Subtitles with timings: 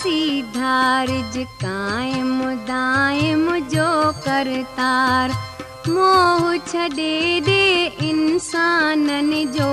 [0.00, 3.90] अबनासी धारज कायम दायम जो
[4.24, 5.30] करतार।
[5.88, 9.68] मोह छॾे दे इंसाननि जो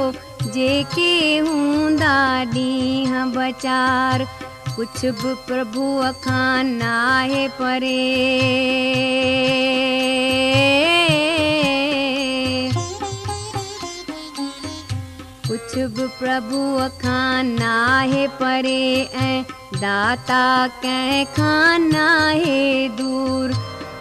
[0.53, 1.13] जेके
[1.47, 2.17] हूंदा
[2.53, 4.25] ॾींहं बचार।
[4.75, 5.85] कुछ बि प्रभु
[6.23, 7.95] खां नाहे परे।
[15.47, 18.81] कुछ बि प्रभु खां नाहे परे
[19.15, 19.43] ऐं
[19.81, 20.45] दाता
[20.83, 22.61] कंहिं खां नाहे
[22.99, 23.51] दूर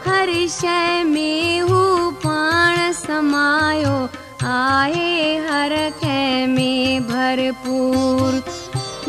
[0.07, 1.81] हर शइ में हू
[2.25, 3.97] पाण समायो।
[4.53, 8.39] आहे हर कंहिं में भरपूर।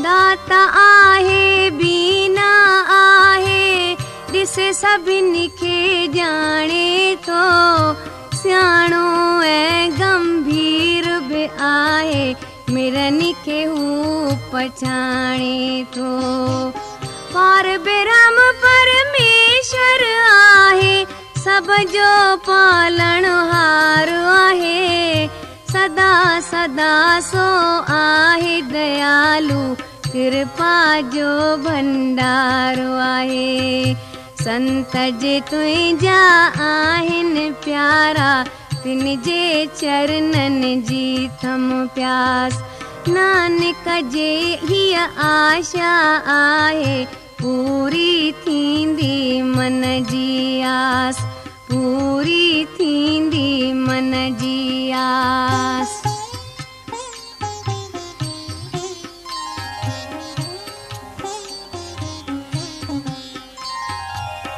[0.07, 2.51] दाता आहे बीना
[2.97, 3.95] आहे
[4.33, 5.79] ॾिसे सभिनी खे
[6.19, 7.45] ॼाणे थो
[8.41, 9.07] सियाणो
[9.43, 12.25] ऐं गंभीर बि आहे
[12.75, 13.31] मिरनी
[13.65, 13.83] हू
[14.53, 16.09] पछाणे थो
[17.33, 20.95] पार बिरम परमेश्वर आहे
[21.43, 25.27] सभ जो पालण हार आहे
[25.71, 26.13] सदा
[26.49, 26.95] सदा
[27.29, 27.47] सो
[27.95, 29.63] आहे दयालु
[30.11, 30.75] कृपा
[31.15, 31.31] जो
[31.63, 33.93] भंडारो आहे।
[34.43, 36.21] संत जे तुंहिंजा
[36.67, 38.31] आहिनि प्यारा
[38.87, 41.63] तिन जे चरणनि जी थम
[41.95, 42.53] प्यास।
[43.07, 44.29] नानक जे
[44.63, 45.89] हीअ आशा
[46.35, 46.95] आहे
[47.41, 51.19] पूरी थींदी मन जी आस।
[51.71, 56.01] पूरी थींदी मन जी आस।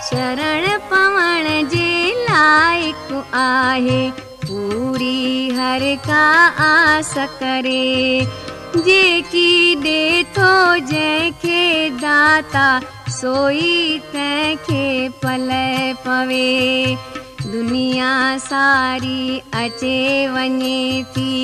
[0.10, 1.79] शरण पवण जे
[2.40, 4.12] लाइक़ आहे।
[4.46, 6.28] पूरी हर का
[6.66, 8.28] आस करे।
[8.78, 10.52] जेकी ॾे थो
[10.88, 12.68] जंहिंखे दाता
[13.10, 15.50] सोई तंहिंखे पल
[16.06, 16.96] पवे।
[17.46, 21.36] दुनिया सारी अचे वञे थी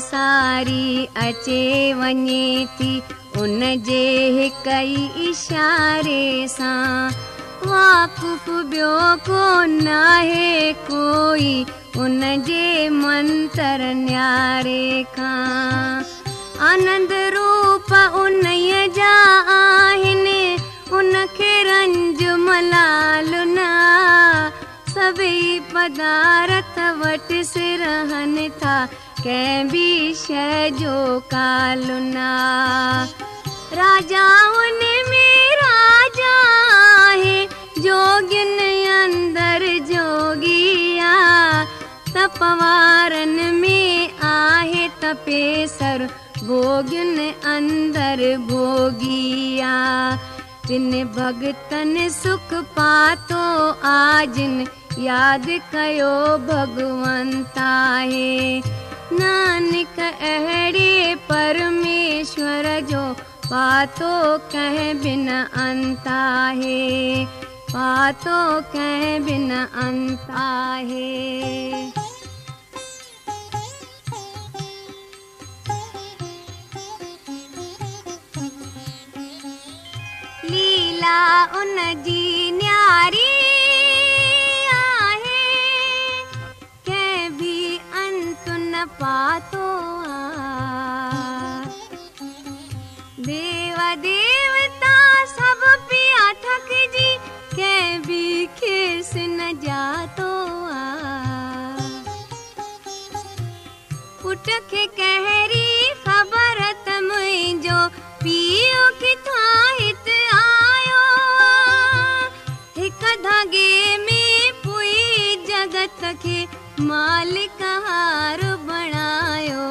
[0.00, 1.62] सारी अचे
[2.00, 2.92] वञे थी
[3.42, 4.04] उन जे
[4.38, 7.10] हिक ई इशारे सां।
[7.66, 8.96] वाकुफ़ ॿियो
[9.28, 11.50] कोन आहे कोई
[12.04, 16.02] उन जे मंत्र न्यारे खां
[16.68, 17.92] आनंद रूप
[18.22, 18.42] उन
[18.96, 19.14] जा
[19.54, 20.42] आहिनि
[20.98, 23.58] उनखे रंज मलाल न।
[24.94, 28.76] सभई पदार्थ वटि सिरहनि था
[29.26, 32.32] कंहिं बि शइ जो कालुना।
[33.78, 34.26] राजा
[34.58, 34.78] उन
[35.08, 36.34] में राजा
[37.06, 37.38] आहे
[37.78, 41.14] जोगियुनि अंदरि जोगिया।
[42.14, 46.08] तपवारनि में आहे तपेसर
[46.44, 49.74] भोगियुनि अंदरि भोगिया।
[50.68, 53.44] तिन भगतनि सुख पातो
[53.90, 54.66] आजिन
[54.98, 56.14] यादि कयो
[56.48, 58.60] भगवंत आहे
[59.12, 63.02] नानक अहिड़े परमेश्वर जो
[63.50, 64.14] पातो
[64.52, 67.24] कंहिं बिन अंत आहे
[67.72, 68.38] पातो
[68.74, 71.14] कंहिं बिन अंत आहे
[80.50, 81.18] लीला
[81.60, 83.55] उन जी न्यारी
[88.76, 89.66] न पातो
[93.26, 94.96] देव देवता
[95.32, 97.08] सभु पिया थकिजी
[97.54, 98.24] कंहिं बि
[98.58, 100.28] खेस न जातो
[104.22, 105.70] पुट खे कहिड़ी
[106.04, 107.80] ख़बर त मुंहिंजो
[108.24, 111.04] पीउ किथां हिते आयो।
[112.76, 113.72] हिकु धागे
[114.04, 116.38] में पुई जग सूरत खे
[116.80, 119.64] मालिक हार बणायो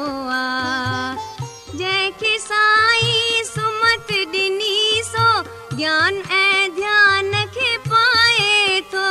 [1.78, 5.26] जंहिंखे साईं सुमत ॾिनी सो
[5.76, 9.06] ज्ञान ऐं ध्यान खे पाए थो।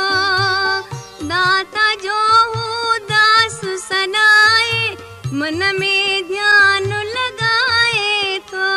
[1.30, 2.18] दाता जो
[2.52, 4.94] हू दास सनाए
[5.40, 8.68] मन में ध्यान लॻाए थो।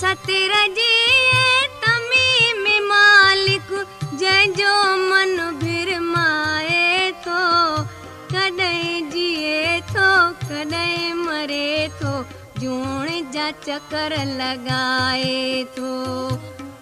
[0.00, 0.94] सतिर जे
[1.84, 3.72] तमी में मालिक
[4.20, 4.74] जंहिंजो
[5.08, 5.36] मन
[10.70, 12.10] कॾहिं मरे तो
[12.60, 15.94] जूण जा चकर लॻाए थो।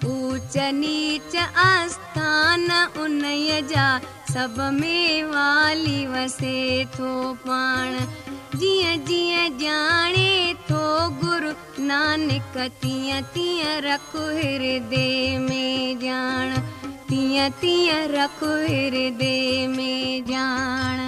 [0.08, 2.70] ऊच नीच आस्थान
[3.02, 3.87] उन्हईअ जा
[4.32, 7.12] सभ में वाली वसे थो
[7.46, 7.96] पाण।
[8.58, 10.85] जीअं जीअं ॼाणे थो
[11.23, 11.52] गुरु,
[11.87, 16.56] नानक तीअं तीअं रख हृदय में ॼाण
[17.11, 21.07] तीअं तीअं रख हृदय में ॼाण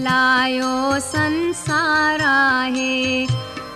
[0.00, 3.26] फैलायो संसार आहे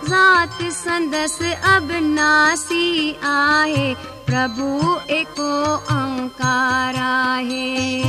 [0.08, 3.94] ज़ात संदसि अबनासी आहे।
[4.26, 4.68] प्रभु
[5.14, 5.52] एको
[5.94, 8.02] अंकार आहे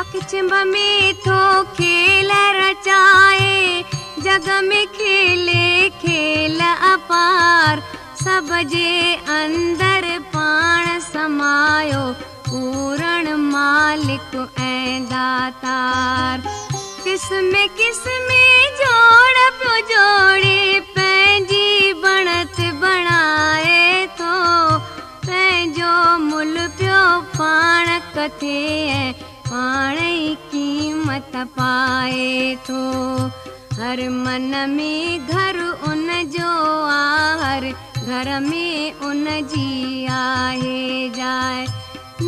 [0.00, 1.40] अखिचिंब में थो
[1.72, 2.30] खेल
[2.60, 3.84] रचाए।
[4.24, 7.82] जग में खेले खेल अपार।
[8.24, 12.04] सब जे अंदर पाण समायो।
[12.48, 16.42] पूरण मालिक ऐं दातार
[17.12, 18.36] किस्म किस्म
[18.76, 20.60] जोड़ पियो जोड़े
[20.94, 24.36] पंहिंजी बणत बणाए थो
[25.26, 25.90] पंहिंजो
[26.22, 27.02] मुल पियो
[27.36, 28.62] पाण कथे
[29.50, 32.80] पाण ई क़ीमत पाए थो
[33.82, 35.60] हर मन में घर
[35.90, 36.08] उन
[36.38, 36.56] जो
[37.44, 37.70] हर
[38.08, 39.70] घर में उन जी
[40.16, 41.66] आहे जाए।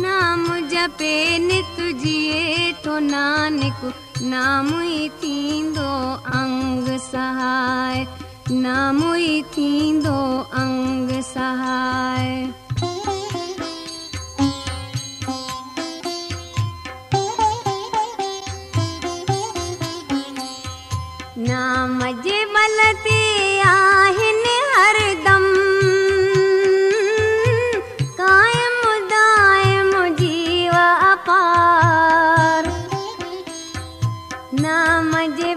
[0.05, 1.15] नाम जपे
[1.49, 5.87] नित जिए थो नानक नाम ई थींदो
[6.39, 8.05] अंग सहाय
[8.51, 10.19] नाम ई थींदो
[10.61, 12.29] अंग सहाय।
[21.47, 23.19] नाम जे बल ते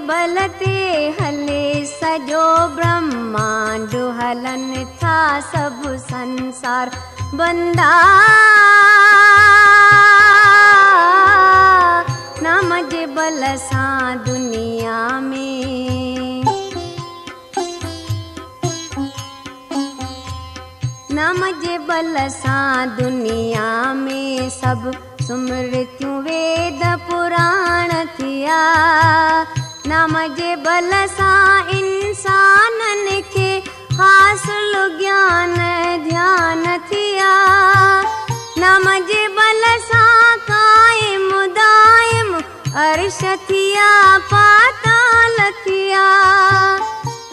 [0.08, 0.74] बल ते
[1.16, 2.44] हले सॼो
[2.76, 5.18] ब्रह्मांड हलनि था
[5.48, 6.90] सभु संसार
[7.40, 7.90] बंदा।
[12.42, 16.44] नाम जे बल सां दुनिया में।
[21.20, 24.92] नाम जे बल सां दुनिया में सभु
[25.26, 28.60] सुमृतियूं वेद पुराण थिया
[29.88, 33.50] नाम जे बल सां इंसाननि खे
[34.00, 35.54] हासिल ज्ञान
[36.08, 37.30] ध्यान थिया।
[38.62, 41.30] नाम जे बल सां कायम
[41.60, 42.34] दायम
[42.84, 43.18] अर्श
[43.48, 43.90] थिया
[44.32, 46.06] पाताल थिया।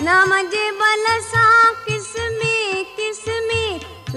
[0.07, 3.65] नाम जे बल सां किस्मे किस्मे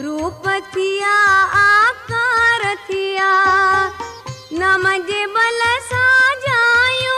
[0.05, 1.17] रूप थिया
[1.65, 3.33] आकार थिया।
[4.61, 7.18] नाम जे बल सां जायूं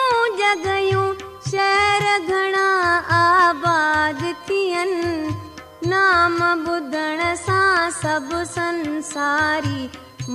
[1.61, 2.69] शहर घणा
[3.14, 6.37] आबाद थियनि। नाम
[6.75, 9.83] ॿुधण सां सभु संसारी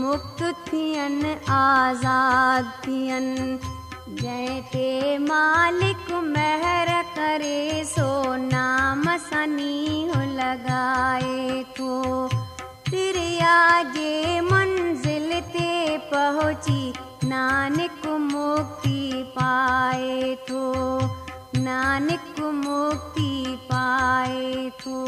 [0.01, 3.47] मुक्त थियनि आज़ाद थियनि।
[4.21, 4.89] जंहिं ते
[5.25, 8.09] मालिक महर करे सो
[8.43, 9.73] नाम सनी
[10.37, 11.93] लॻाए थो
[12.89, 13.57] तिरिया
[13.95, 15.71] जे मंज़िल ते
[16.13, 16.81] पहुची
[17.29, 20.63] नानक मुक्ति पाए थो
[21.67, 23.31] नानक मुक्ति
[23.71, 24.99] पाए थो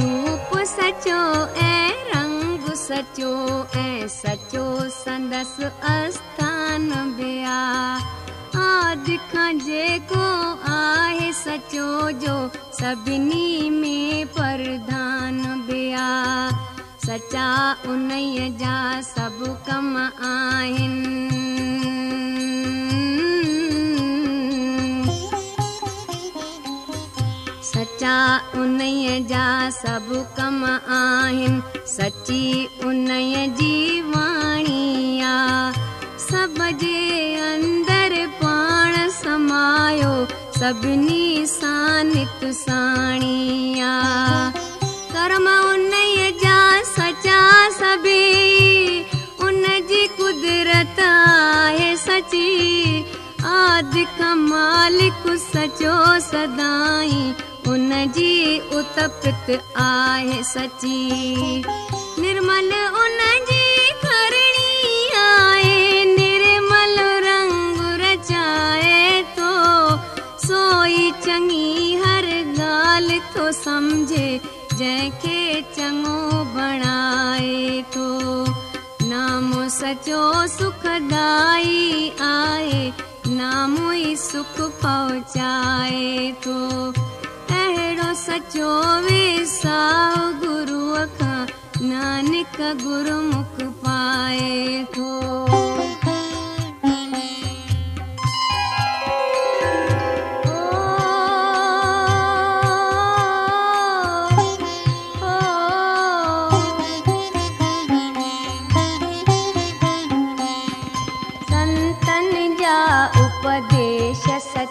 [0.00, 1.20] रूप सचो
[1.62, 3.32] ऐं रंग सचो
[3.80, 4.66] ऐं सचो
[4.98, 5.56] संदस
[5.94, 7.58] आस्थान ॿिया
[9.66, 10.26] جيڪو
[10.70, 11.86] آهي سچو
[12.22, 12.34] جو
[12.78, 16.08] سڀني ۾ پرڌان ٻيا
[17.06, 17.48] سچا
[17.90, 18.10] ان
[18.60, 18.76] جا
[19.14, 19.96] سڀ ڪم
[20.30, 20.94] آهن.
[27.72, 28.18] سچا
[28.60, 28.78] ان
[29.28, 29.48] جا
[29.82, 30.64] سڀ ڪم
[31.00, 31.60] آهن.
[31.96, 33.06] سچي ان
[33.58, 33.76] جي
[34.14, 35.72] واڻي آهي
[36.28, 36.98] سڀ جي
[37.50, 37.87] اندر
[39.28, 40.12] سمايو
[40.58, 43.80] سڀني سان نت ساڻي
[45.12, 45.90] ڪرم ان
[46.42, 47.40] جا سچا
[47.78, 49.02] سڀي
[49.46, 52.54] ان جي قدرت آهي سچي.
[53.50, 54.04] آدي
[54.46, 55.98] مالڪ سچو
[56.30, 57.28] سدائين
[57.72, 58.32] ان جي
[58.80, 59.50] اتپت
[59.88, 61.00] آهي سچي.
[62.24, 62.72] نرمل
[63.04, 63.20] ان
[63.50, 63.57] جي
[73.56, 74.26] सम्झे
[74.78, 75.38] जंहिंखे
[75.76, 76.18] चङो
[76.54, 78.08] बणाए थो
[79.10, 80.22] नाम सचो
[80.54, 82.82] सुखदाई आहे
[83.38, 86.58] नामो ई सुख पहुचाए थो
[87.58, 88.72] अहिड़ो सचो
[89.08, 91.40] वेसाह गुरूअ खां
[91.92, 95.87] नानक गुरुमुख पाए थो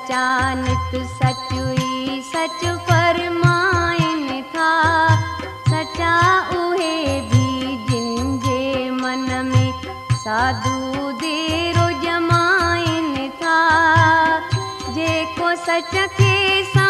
[0.08, 4.70] सचा नित सचुई सच फरमाइनि था।
[5.70, 6.14] सचा
[6.58, 9.72] उहे बि जिन जे मन में
[10.24, 13.60] साधू देरो जमाइनि था।
[14.96, 16.87] जेको सच खे सम्झे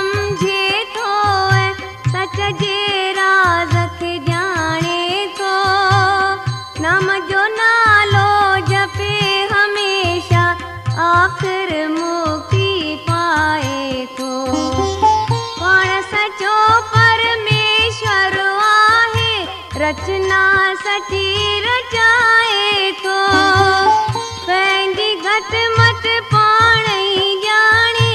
[25.38, 28.12] घटि मट पाण ई ॼाणे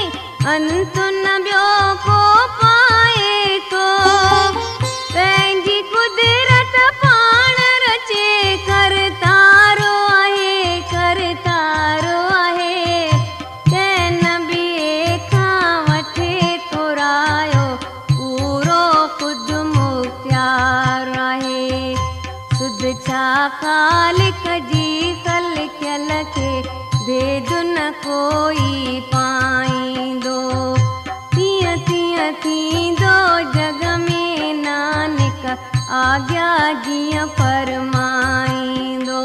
[28.23, 30.39] कोई पाईंदो
[31.35, 33.15] तीअं तीअं थींदो
[33.55, 35.43] जग में नानक
[36.01, 36.47] आज्ञा
[36.85, 39.23] जीअं फरमाईंदो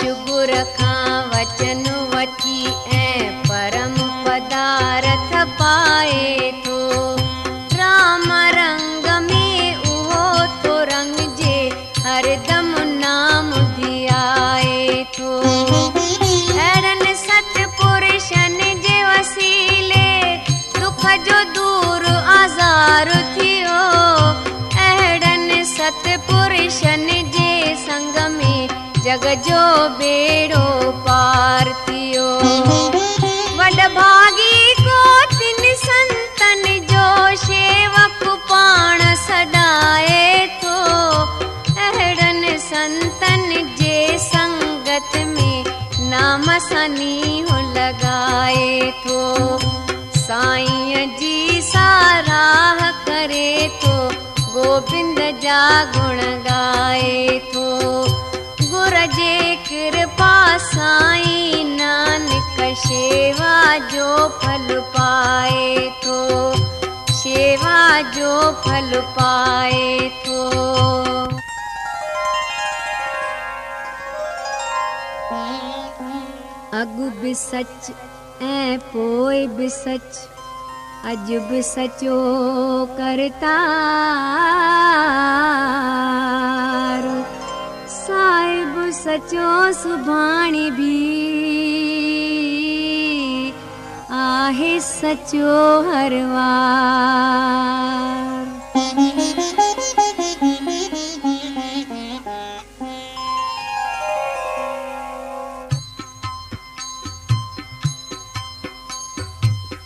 [0.00, 2.99] शिशु गुर खां वचन वठी
[29.10, 29.62] जग जो
[29.98, 30.66] बेड़ो
[31.04, 32.26] पार थियो
[33.58, 34.98] वॾ भागी को
[35.32, 36.62] तिन संतन
[36.92, 37.06] जो
[37.44, 40.76] शेवक पाण सॾाए थो।
[41.86, 45.64] अहिड़नि संतन जे संगत में
[46.10, 47.42] नाम सनी
[47.74, 49.20] लॻाए थो।
[50.20, 53.52] साईं जी साराह करे
[53.82, 53.96] थो।
[54.54, 55.62] गोबिंद जा
[55.96, 56.20] गुण
[56.52, 57.19] ॻाए
[60.62, 63.54] साईं नानक शेवा
[63.92, 66.18] जो फल पाए थो।
[67.12, 67.80] शेवा
[68.16, 70.42] जो फल पाए थो।
[76.80, 77.90] अॻु बि सच
[78.42, 80.20] ऐं पोइ बि सच
[81.06, 82.18] अॼु बि सचो
[82.98, 83.56] करता।
[87.90, 88.49] साहिब
[88.92, 90.94] सचो सुभाणे बि
[94.10, 95.54] आहे सचो
[95.88, 97.30] हरवार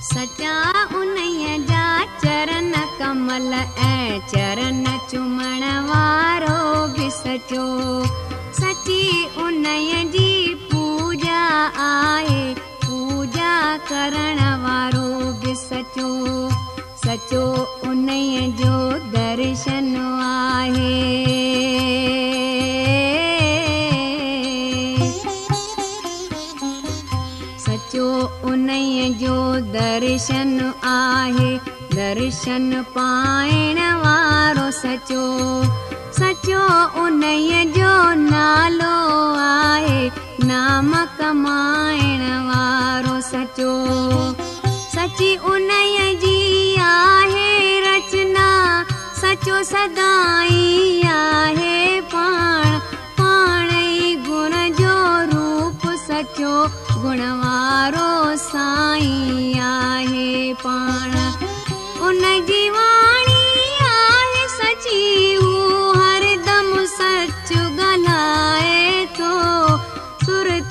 [0.03, 0.57] सचा
[0.99, 1.15] उन
[1.69, 7.65] जा चरण कमल ऐं चरण चुमण वारो बि सचो
[8.85, 9.67] سچي ان
[10.15, 11.45] جي پوڄا
[11.83, 12.43] آهي
[12.85, 13.53] پوڄا
[13.91, 15.13] ڪرڻ وارو
[15.45, 16.09] به سچو
[17.05, 17.45] سچو
[17.91, 18.09] ان
[18.59, 18.75] جو
[19.15, 19.89] درشن
[20.25, 20.99] آهي.
[27.67, 28.11] سچو
[28.51, 28.69] ان
[29.23, 29.39] جو
[29.79, 31.57] درشن آهي.
[31.97, 35.25] درشن پائڻ وارو سچو
[36.45, 37.23] सचो उन
[37.73, 38.97] जो नालो
[39.41, 40.01] आहे
[40.45, 43.73] नाम कमाइण वारो सचो।
[44.95, 45.69] सची उन
[46.25, 48.49] जी आहे रचना
[49.21, 52.79] सचो सदाई आहे पाण।
[53.19, 54.99] पाण ई गुण जो
[55.33, 56.55] रूप सचो
[57.01, 61.14] गुण वारो साईं आहे पाण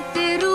[0.00, 0.49] जंहिं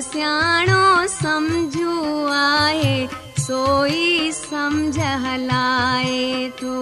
[0.00, 3.08] سياڻو سمجهو آهي
[3.46, 6.76] سوئي سمجهه هلائي ٿو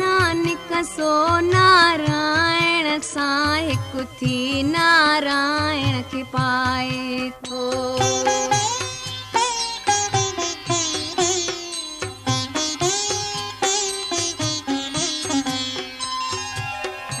[0.00, 1.10] نانڪ سو
[1.48, 7.64] نارائڻ سان هڪ ٿي نارائڻ کي پائي ٿو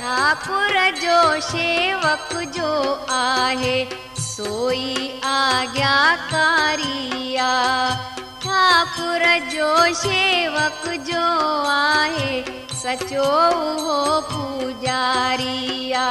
[0.00, 1.20] ٺاڪر جو
[1.52, 2.72] شيوڪ جو
[3.20, 3.78] آهي
[4.36, 5.84] سوئي آجڃاڪاريا.
[8.42, 9.22] ٺاڪر
[9.52, 9.70] جو
[10.02, 11.26] شيوڪ جو
[11.66, 12.42] آهي
[12.82, 16.08] سچو اهو پوجاريا.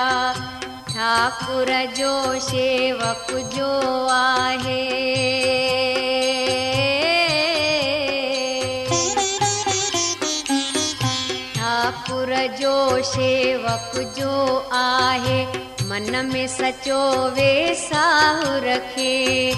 [0.94, 2.14] ٺاڪر جو
[2.50, 3.72] شيوڪ جو
[4.16, 4.86] آهي.
[11.56, 12.76] ٺاڪر جو
[13.14, 14.34] شيوڪ جو
[14.72, 15.40] آهي
[15.89, 17.00] من ۾ سچو
[17.38, 19.54] ويساهه رکي.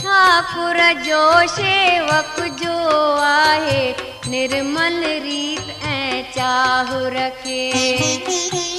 [0.00, 1.20] ٺاڪر جو
[1.56, 2.78] شيوڪ جو
[3.26, 3.84] آهي
[4.32, 7.66] نرمل ريت ۽ چاهه رکي.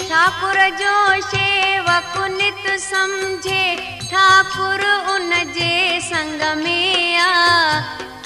[0.10, 0.98] ٺاڪر جو
[1.30, 3.66] شيوڪ نت سمجهي
[4.12, 4.84] ٺاڪر
[5.16, 5.74] ان جي
[6.10, 6.78] سنگ ۾
[7.24, 7.32] آ.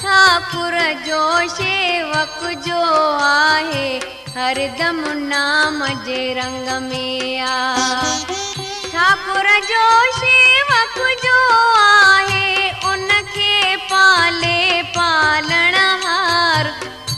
[0.01, 1.21] ٺاڪر جو
[1.57, 2.81] شيوڪ جو
[3.29, 3.87] آهي
[4.35, 7.05] هردم نام جي رنگ ۾
[7.51, 8.62] آ
[8.93, 11.37] ठाकुर जो शेवक जो
[11.77, 16.69] आहे उनखे पाले पालण हार।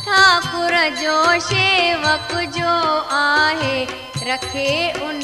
[0.06, 2.76] ठाकुर जो शेवक जो
[3.18, 3.84] आहे
[4.30, 4.72] रखे
[5.08, 5.20] उन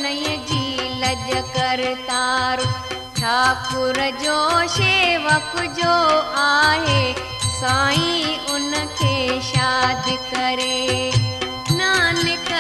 [0.50, 0.66] जी
[1.04, 2.64] लज करतार
[3.22, 4.40] ठाकुर जो
[4.76, 5.96] शेवक जो
[6.42, 7.02] आहे
[7.48, 9.18] साईं उनखे
[9.54, 11.12] शाद करे।
[11.80, 12.52] नानक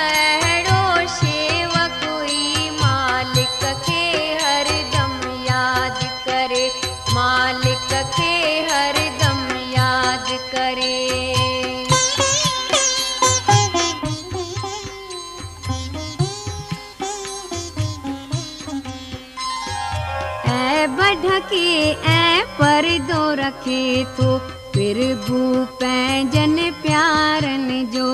[22.62, 23.84] परदो रखे
[24.18, 24.38] थो
[24.74, 25.40] फिरबू
[25.82, 28.12] पंहिंजन प्यारनि जो।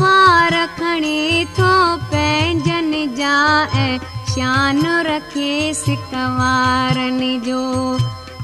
[0.00, 1.72] भार खणे थो
[2.12, 3.38] पंहिंजन जा
[3.84, 3.98] ऐं
[4.32, 7.64] शान रखे सिकवारनि जो।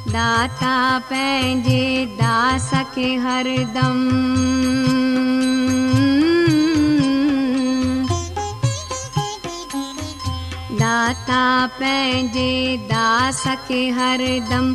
[0.09, 0.77] दाता
[1.11, 1.85] पंहिंजे
[2.21, 4.01] दास खे हरदम
[10.81, 11.45] दाता
[11.81, 12.51] पंहिंजे
[12.93, 14.75] दास खे हरदम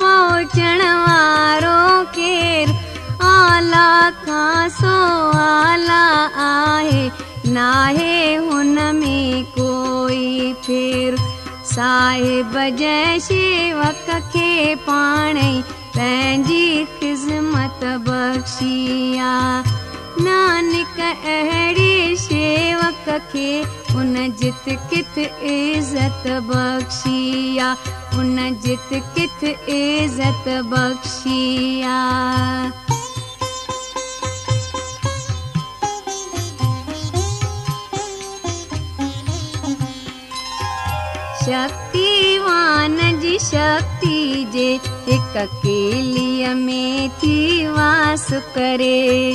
[0.00, 2.70] پهچڻ وارو ڪير
[3.20, 4.94] اعليٰ کان سو
[5.38, 7.10] اعليٰ آهي.
[7.56, 9.16] ناهي هن ۾
[11.74, 15.38] صاحب جئي شيوڪ کي پاڻ
[15.94, 16.84] پنهنجي
[20.20, 23.50] नानक अहिड़े शेवक खे
[23.98, 27.72] उन जित किथ इज़त बख़्शिया।
[28.18, 31.96] उन जित किथ इज़त बख़्शिया।
[41.46, 44.68] शक्तिवान जी शक्ति जे
[45.08, 48.26] हिक केलीअ में थी वास
[48.56, 49.34] करे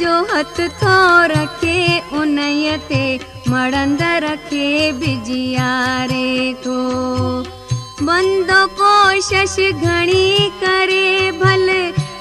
[0.00, 0.96] जो हथ थो
[1.32, 1.78] रखे
[2.20, 2.36] उन
[2.88, 3.04] ते
[3.50, 4.68] मड़ंद रखे
[5.00, 6.30] बिजियारे
[6.64, 6.80] थो
[8.08, 11.66] बंदो कोशिश घणी करे भल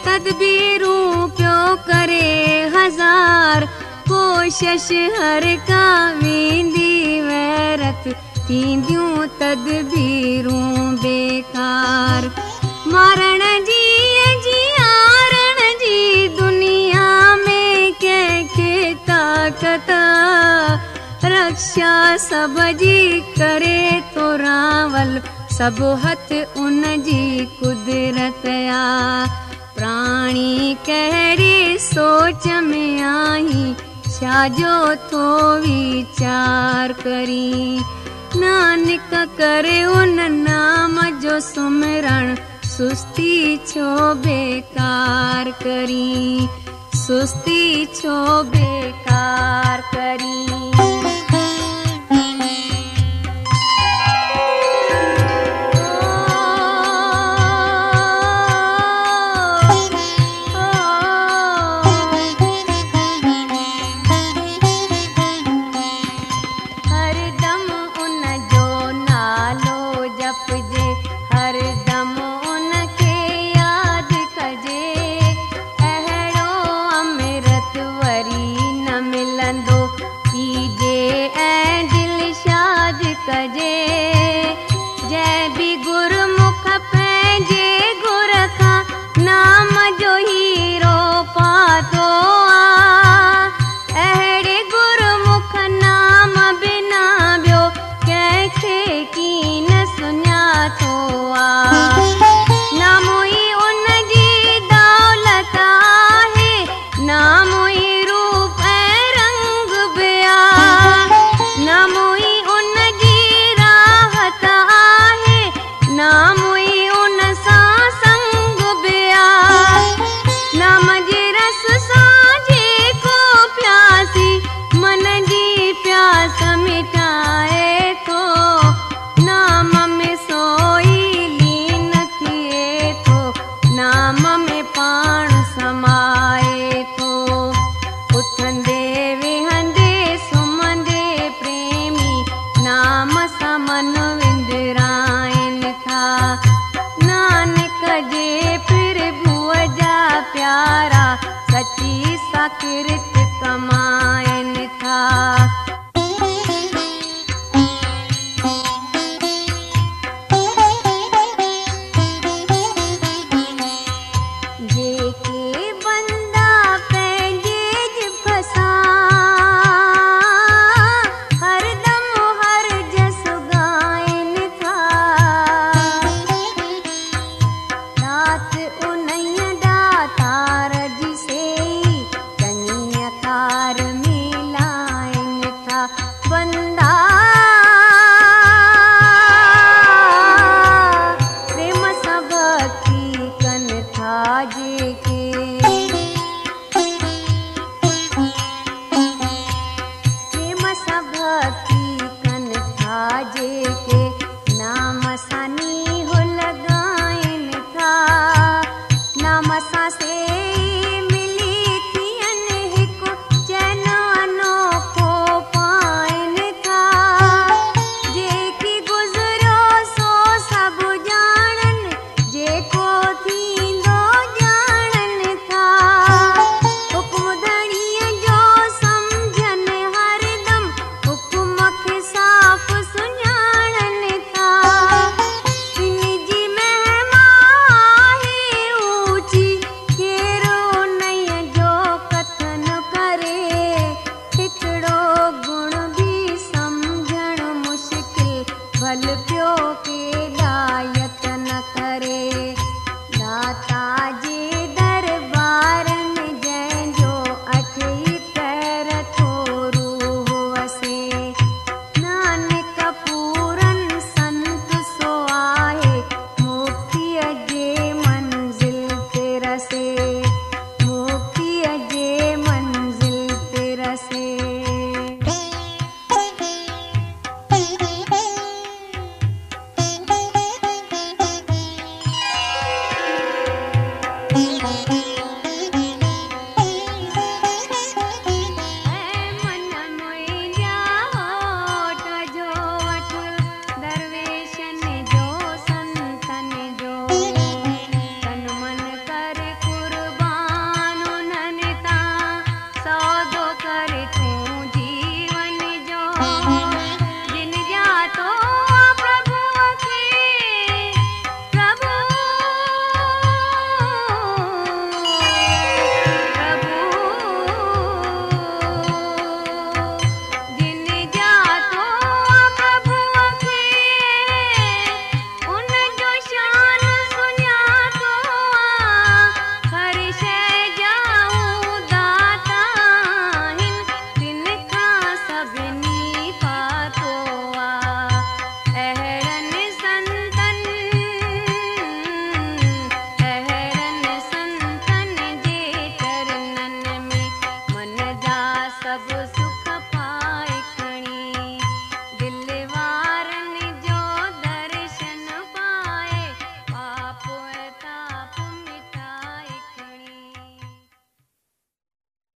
[0.06, 1.60] तदबीरूं पियो
[1.90, 2.28] करे
[2.76, 3.66] हज़ार
[4.10, 5.86] कोशिश हर का
[6.22, 8.04] वेंदी वैरत
[8.50, 12.32] थींदियूं तदबीरूं बेकार।
[12.94, 13.84] मारण जी
[15.82, 16.75] जी दुनिया में कंहिंखे
[19.46, 19.90] ताक़त
[21.24, 25.20] रक्षा सभ जी करे थो रावल
[25.58, 29.28] सभु हथ उन जी कुदरत आ
[29.76, 33.76] प्राणी कहिड़ी सोच में आई
[34.10, 35.30] छाजो थो
[35.62, 37.80] वीचार करी।
[38.42, 42.36] नानक करे उन नाम जो सुमरण
[42.76, 46.48] सुस्ती छो बेकार करी
[47.06, 47.86] सुस्ती
[48.54, 50.65] बेकार करी